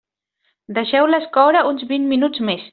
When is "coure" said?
1.37-1.63